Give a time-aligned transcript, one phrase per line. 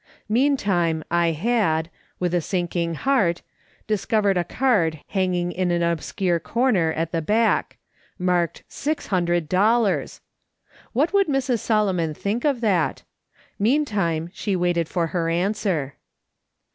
[0.29, 3.43] Meantime I had, with a sinking heart,
[3.85, 7.77] discovered a card hanging in an obscure corner at the back,
[8.17, 10.21] marked six hundred dollars!
[10.93, 11.59] What would Mrs.
[11.59, 13.03] Solomon think of that?
[13.59, 15.93] Meantime she waited for her answer.